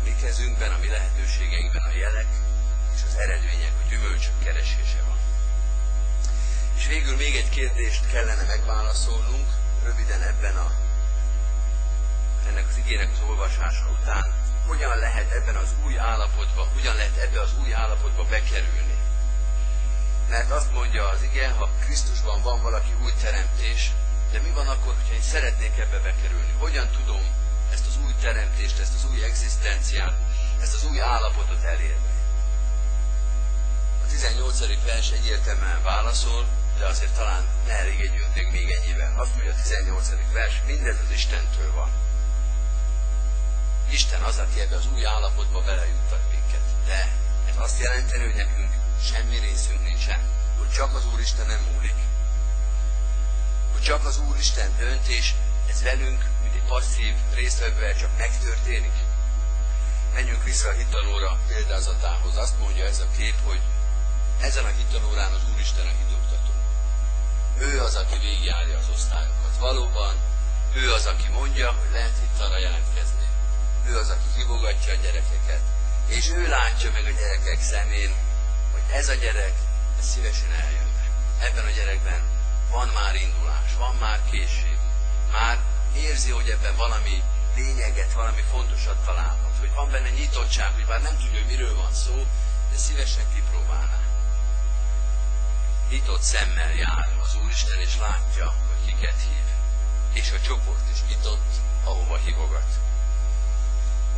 [0.00, 2.30] a mi kezünkben, a mi lehetőségeinkben a jelek
[2.94, 5.13] és az eredmények, a gyümölcsök keresése van.
[6.84, 9.48] És Végül még egy kérdést kellene megválaszolnunk,
[9.84, 10.70] röviden ebben a,
[12.48, 14.24] ennek az igének az olvasása után.
[14.66, 18.96] Hogyan lehet ebben az új állapotba, hogyan lehet ebbe az új állapotba bekerülni?
[20.28, 23.90] Mert azt mondja az ige, ha Krisztusban van valaki új teremtés,
[24.32, 26.54] de mi van akkor, hogyha én szeretnék ebbe bekerülni?
[26.58, 27.22] Hogyan tudom
[27.72, 30.14] ezt az új teremtést, ezt az új egzisztenciát,
[30.60, 32.12] ezt az új állapotot elérni?
[34.02, 34.84] A 18.
[34.84, 36.46] vers egyértelműen válaszol,
[36.78, 39.14] de azért talán ne elégedjünk még ennyivel.
[39.16, 40.08] Azt mondja a 18.
[40.32, 41.90] vers, mindez az Istentől van.
[43.90, 46.64] Isten az, aki ebbe az új állapotba belejuttat minket.
[46.86, 47.12] De
[47.48, 50.20] ez azt jelenteni, hogy nekünk semmi részünk nincsen.
[50.58, 51.98] Hogy csak az Úristen nem múlik.
[53.72, 55.34] Hogy csak az Úristen döntés,
[55.70, 58.96] ez velünk, mint egy passzív résztvevővel csak megtörténik.
[60.14, 62.36] Menjünk vissza a hitanóra példázatához.
[62.36, 63.60] Azt mondja ez a kép, hogy
[64.40, 66.13] ezen a hitanórán az Úristen a hidoktató.
[67.58, 69.56] Ő az, aki végigjárja az osztályokat.
[69.58, 70.14] Valóban
[70.74, 73.26] ő az, aki mondja, hogy lehet hittanra jelentkezni.
[73.86, 75.60] Ő az, aki hívogatja a gyerekeket.
[76.06, 78.14] És ő látja meg a gyerekek szemén,
[78.72, 79.54] hogy ez a gyerek,
[79.98, 81.04] ez szívesen eljönne.
[81.40, 82.22] Ebben a gyerekben
[82.70, 84.78] van már indulás, van már készség.
[85.32, 85.58] Már
[85.96, 87.22] érzi, hogy ebben valami
[87.56, 91.92] lényeget, valami fontosat találhat, hogy van benne nyitottság, hogy bár nem tudja, hogy miről van
[91.92, 92.14] szó,
[92.70, 93.43] de szívesen kipróbálná
[95.90, 99.46] nyitott szemmel jár az Úristen, és látja, hogy kiket hív.
[100.12, 101.52] És a csoport is nyitott,
[101.84, 102.70] ahova hívogat.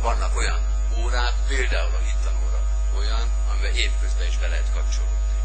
[0.01, 0.61] Vannak olyan
[0.97, 2.61] órák, például a hittanóra,
[2.97, 5.37] olyan, amiben évközben is be lehet kapcsolódni.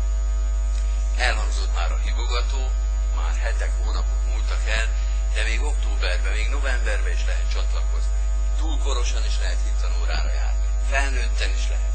[1.17, 2.71] Elhangzott már a hívogató,
[3.17, 4.87] már hetek, hónapok múltak el,
[5.35, 8.21] de még októberben, még novemberben is lehet csatlakozni.
[8.59, 10.67] Túl korosan is lehet hittanórára járni.
[10.91, 11.92] Felnőtten is lehet.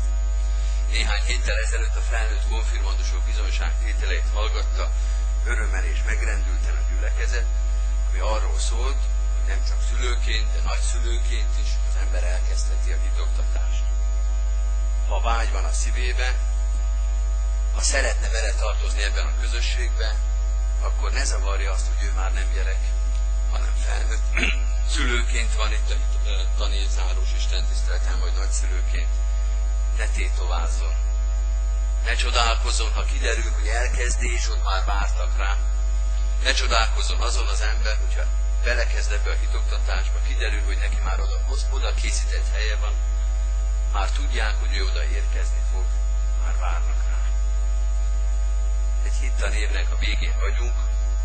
[0.89, 4.91] Néhány héttel ezelőtt a felnőtt konfirmandusok bizonyságtételeit hallgatta,
[5.45, 7.45] örömmel és megrendülten a gyülekezet,
[8.10, 9.02] ami arról szólt,
[9.38, 13.84] hogy nem csak szülőként, de nagyszülőként is az ember elkezdheti a hitoktatást.
[15.08, 16.36] Ha vágy van a szívébe,
[17.73, 20.15] ha szeretne vele tartozni ebben a közösségben,
[20.82, 22.80] akkor ne zavarja azt, hogy ő már nem gyerek,
[23.52, 24.56] hanem felnőtt.
[24.95, 25.97] Szülőként van itt a
[26.58, 29.10] tanézárós Isten tiszteleten, vagy nagyszülőként
[29.97, 30.95] ne tétovázzon.
[32.03, 35.55] Ne csodálkozzon, ha kiderül, hogy elkezdi, és ott már vártak rá.
[36.43, 38.23] Ne csodálkozzon azon az ember, hogyha
[38.63, 41.38] belekezd ebbe a hitoktatásba, kiderül, hogy neki már oda,
[41.71, 42.93] oda készített helye van,
[43.93, 45.85] már tudják, hogy ő oda érkezni fog,
[46.43, 47.21] már várnak rá.
[49.06, 50.75] Egy hittanévnek a végén vagyunk,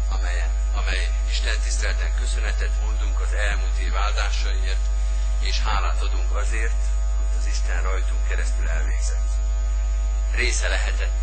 [0.09, 4.87] amelyen, amely Isten tisztelten köszönetet mondunk az elmúlt év áldásaiért,
[5.41, 6.83] és hálát adunk azért,
[7.53, 9.31] Isten rajtunk keresztül elvégzett.
[10.35, 11.21] Része lehetett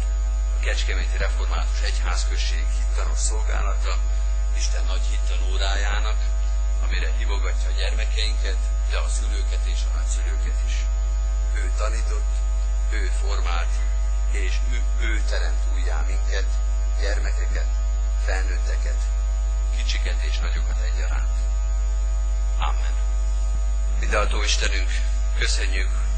[0.58, 3.98] a Kecskeméti Református Egyházközség hittanos szolgálata,
[4.58, 6.18] Isten nagy hittan órájának,
[6.84, 8.58] amire hívogatja a gyermekeinket,
[8.90, 10.76] de a szülőket és a nagyszülőket is.
[11.56, 12.34] Ő tanított,
[12.92, 13.74] ő formált,
[14.32, 16.50] és ő, ő teremt újjá minket,
[17.02, 17.70] gyermekeket,
[18.26, 19.02] felnőtteket,
[19.78, 21.38] kicsiket és nagyokat egyaránt.
[22.58, 22.94] Amen.
[24.00, 24.90] Mindenható Istenünk,
[25.40, 26.09] köszönjük,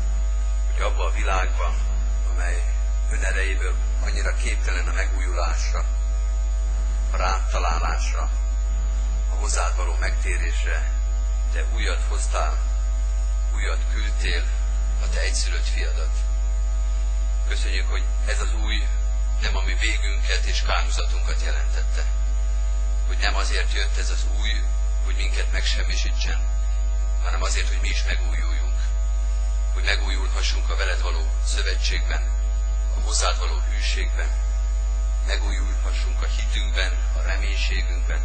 [0.81, 1.73] abba a világban,
[2.31, 2.63] amely
[3.11, 5.85] önerejéből annyira képtelen a megújulásra,
[7.11, 8.29] a rátalálásra,
[9.31, 10.91] a hozzád való megtérésre,
[11.53, 12.57] te újat hoztál,
[13.53, 14.43] újat küldtél,
[15.03, 16.15] a te egyszülött fiadat.
[17.47, 18.83] Köszönjük, hogy ez az új
[19.41, 22.03] nem a mi végünket és kárhozatunkat jelentette,
[23.07, 24.51] hogy nem azért jött ez az új,
[25.05, 26.39] hogy minket megsemmisítsen,
[27.23, 28.50] hanem azért, hogy mi is megújuljunk
[29.73, 32.21] hogy megújulhassunk a veled való szövetségben,
[32.97, 34.29] a hozzád való hűségben,
[35.27, 38.21] megújulhassunk a hitünkben, a reménységünkben,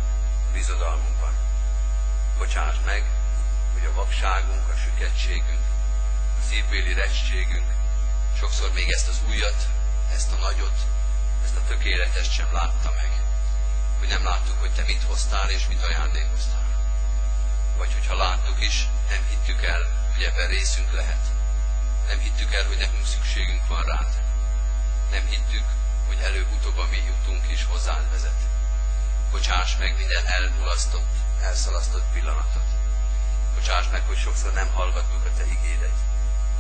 [0.49, 1.35] a bizodalmunkban.
[2.39, 3.05] Bocsáss meg,
[3.73, 5.65] hogy a vakságunk, a süketségünk,
[6.41, 7.73] a szívbéli recségünk,
[8.39, 9.69] sokszor még ezt az újat,
[10.13, 10.79] ezt a nagyot,
[11.45, 13.11] ezt a tökéletest sem látta meg.
[13.99, 16.67] Hogy nem láttuk, hogy te mit hoztál és mit ajándékoztál.
[17.77, 21.36] Vagy hogyha láttuk is, nem hittük el, hogy ebben részünk lehet.
[22.09, 24.23] Nem hittük el, hogy nekünk szükségünk van rád.
[25.11, 25.65] Nem hittük,
[26.07, 28.41] hogy előbb-utóbb a mi jutunk is hozzád vezet.
[29.31, 32.69] Bocsáss meg minden elmulasztott, elszalasztott pillanatot.
[33.55, 35.99] Bocsáss meg, hogy sokszor nem hallgattuk a Te igédet.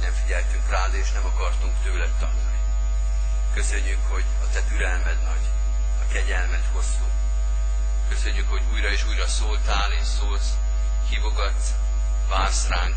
[0.00, 2.60] Nem figyeltünk rád, és nem akartunk tőled tanulni.
[3.54, 5.46] Köszönjük, hogy a Te türelmed nagy,
[6.02, 7.06] a kegyelmed hosszú.
[8.08, 10.50] Köszönjük, hogy újra és újra szóltál és szólsz,
[11.08, 11.70] hívogatsz,
[12.28, 12.96] vársz ránk,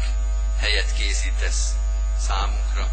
[0.60, 1.74] helyet készítesz,
[2.28, 2.84] számunkra,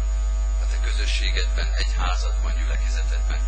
[0.61, 3.39] a te közösségedben, egy házadban, gyülekezetedben.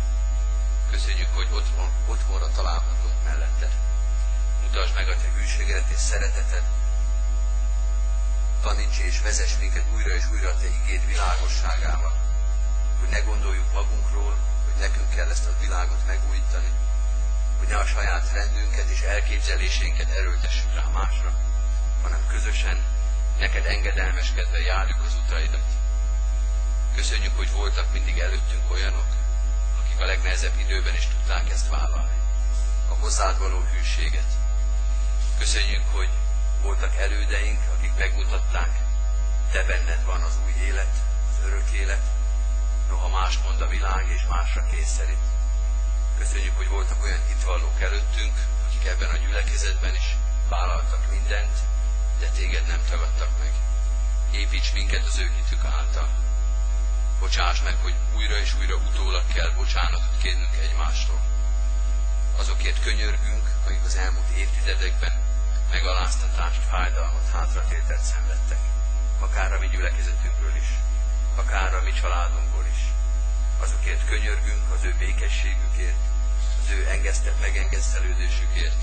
[0.90, 3.72] Köszönjük, hogy otthon, otthonra találhatunk melletted.
[4.62, 6.62] Mutasd meg a te hűségedet és szereteted.
[8.62, 12.14] Taníts és vezess minket újra és újra a te igéd világosságával.
[13.00, 16.72] Hogy ne gondoljuk magunkról, hogy nekünk kell ezt a világot megújítani.
[17.58, 21.32] Hogy ne a saját rendünket és elképzelésénket erőltessük rá másra,
[22.02, 22.99] hanem közösen
[23.40, 25.68] neked engedelmeskedve járjuk az utaidat.
[26.94, 29.06] Köszönjük, hogy voltak mindig előttünk olyanok,
[29.80, 32.18] akik a legnehezebb időben is tudták ezt vállalni.
[32.88, 34.30] A hozzád való hűséget.
[35.38, 36.08] Köszönjük, hogy
[36.62, 38.80] voltak elődeink, akik megmutatták,
[39.52, 40.94] te benned van az új élet,
[41.30, 42.04] az örök élet,
[42.88, 45.26] noha más mond a világ és másra kényszerít.
[46.18, 48.34] Köszönjük, hogy voltak olyan hitvallók előttünk,
[48.66, 50.16] akik ebben a gyülekezetben is
[50.48, 51.58] vállaltak mindent,
[52.20, 53.52] de téged nem tagadtak meg.
[54.32, 56.08] Építs minket az ő hitük által.
[57.20, 61.20] Bocsáss meg, hogy újra és újra utólag kell bocsánatot kérnünk egymástól.
[62.36, 65.12] Azokért könyörgünk, akik az elmúlt évtizedekben
[65.70, 68.58] megaláztatást, fájdalmat, hátratételt szenvedtek.
[69.18, 70.68] Akár a mi gyülekezetünkről is,
[71.34, 72.82] akár a mi családunkból is.
[73.60, 76.02] Azokért könyörgünk az ő békességükért,
[76.62, 78.82] az ő engesztett megengesztelődésükért,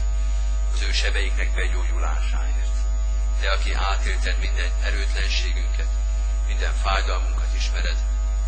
[0.74, 2.77] az ő sebeiknek begyógyulásáért.
[3.40, 5.88] Te, aki átélted minden erőtlenségünket,
[6.48, 7.98] minden fájdalmunkat ismered,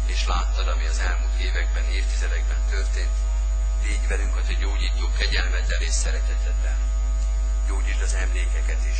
[0.05, 3.15] és láttad, ami az elmúlt években, évtizedekben történt,
[3.83, 6.77] légy velünk a te gyógyító kegyelmeddel és szereteteddel.
[7.67, 8.99] Gyógyítsd az emlékeket is,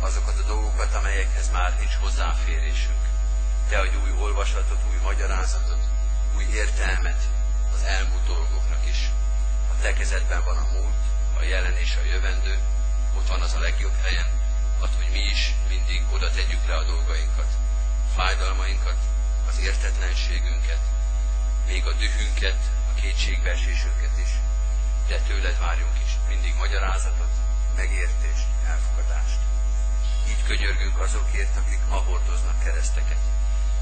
[0.00, 3.02] azokat a dolgokat, amelyekhez már nincs hozzáférésünk.
[3.68, 5.82] Te adj új olvasatot, új magyarázatot,
[6.36, 7.22] új értelmet
[7.74, 9.10] az elmúlt dolgoknak is.
[9.72, 11.02] A te kezedben van a múlt,
[11.38, 12.58] a jelen és a jövendő,
[13.16, 14.37] ott van az a legjobb helyen,
[14.80, 17.50] ad, hogy mi is mindig oda tegyük le a dolgainkat,
[18.16, 18.98] fájdalmainkat,
[19.48, 20.80] az értetlenségünket,
[21.66, 22.58] még a dühünket,
[22.90, 24.30] a kétségbeesésünket is.
[25.08, 27.32] De tőled várjunk is mindig magyarázatot,
[27.76, 29.38] megértést, elfogadást.
[30.28, 33.22] Így könyörgünk azokért, akik ma hordoznak kereszteket,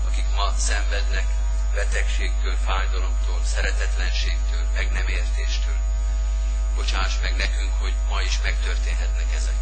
[0.07, 1.27] akik ma szenvednek
[1.75, 5.79] betegségtől, fájdalomtól, szeretetlenségtől, meg nem értéstől.
[6.75, 9.61] Bocsáss meg nekünk, hogy ma is megtörténhetnek ezek,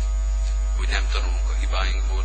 [0.76, 2.24] hogy nem tanulunk a hibáinkból,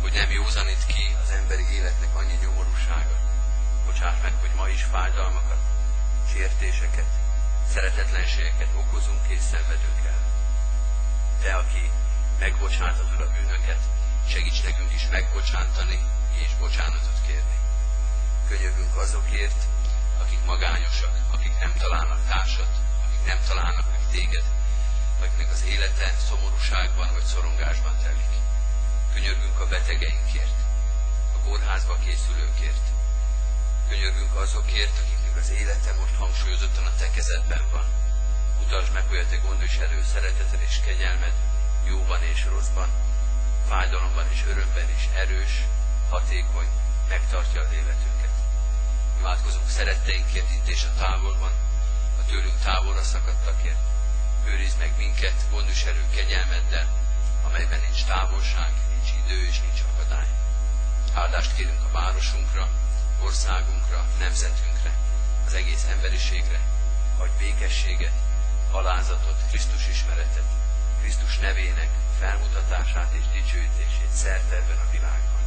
[0.00, 3.16] hogy nem józanít ki az emberi életnek annyi nyomorúsága.
[3.86, 5.62] Bocsáss meg, hogy ma is fájdalmakat,
[6.32, 7.10] sértéseket,
[7.72, 10.22] szeretetlenségeket okozunk és szenvedünk el.
[11.42, 11.90] Te, aki
[12.38, 13.82] megbocsátatod a bűnöket,
[14.28, 15.98] segíts nekünk is megbocsántani
[16.42, 17.58] és bocsánatot kérni.
[18.48, 19.60] Könyörgünk azokért,
[20.20, 22.72] akik magányosak, akik nem találnak társat,
[23.04, 24.44] akik nem találnak meg téged,
[25.24, 28.32] akiknek az élete szomorúságban vagy szorongásban telik.
[29.14, 30.58] Könyörgünk a betegeinkért,
[31.36, 32.86] a kórházba készülőkért.
[33.88, 37.86] Könyörgünk azokért, akiknek az élete most hangsúlyozottan a te kezedben van.
[38.58, 41.34] Mutasd meg, hogy a te gondviselő szereteted és kegyelmed
[41.84, 42.88] jóban és rosszban,
[43.68, 45.54] fájdalomban és örömben is erős,
[46.10, 46.68] hatékony,
[47.08, 48.34] megtartja az életünket.
[49.18, 51.52] Imádkozunk szeretteinkért itt és a távolban,
[52.20, 53.93] a tőlünk távolra szakadtakért.
[54.46, 56.88] Őrizd meg minket gondviselő kegyelmeddel,
[57.42, 60.28] amelyben nincs távolság, nincs idő és nincs akadály.
[61.14, 62.68] Áldást kérünk a városunkra,
[63.20, 64.92] országunkra, nemzetünkre,
[65.46, 66.60] az egész emberiségre,
[67.18, 68.12] vagy békességet,
[68.70, 70.50] alázatot, Krisztus ismeretet,
[71.00, 71.88] Krisztus nevének
[72.18, 75.42] felmutatását és dicsőítését szerte ebben a világban.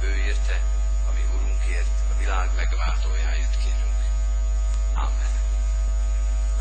[0.00, 0.60] Ő érte,
[1.08, 4.00] ami Urunkért, a világ megváltójáért kérünk.
[4.94, 5.41] Amen.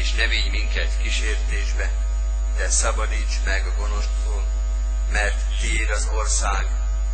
[0.00, 1.90] És ne vigy minket kísértésbe,
[2.56, 4.42] de szabadíts meg a gonosztól,
[5.12, 6.66] mert tiéd az ország,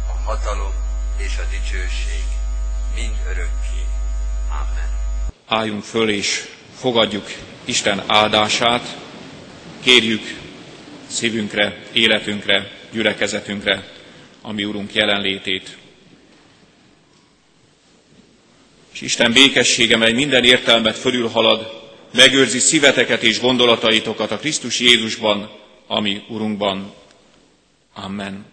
[0.08, 0.74] a hatalom
[1.16, 2.24] és a dicsőség
[2.94, 3.82] mind örökké.
[4.50, 4.90] Amen.
[5.46, 6.48] Álljunk föl és
[6.78, 7.26] fogadjuk
[7.64, 8.96] Isten áldását,
[9.82, 10.22] kérjük
[11.06, 13.88] szívünkre, életünkre, gyülekezetünkre,
[14.42, 15.76] ami Urunk jelenlétét.
[18.92, 21.77] És Isten békessége, mely minden értelmet fölülhalad,
[22.12, 25.50] megőrzi szíveteket és gondolataitokat a Krisztus Jézusban,
[25.86, 26.92] ami Urunkban.
[27.94, 28.44] Amen.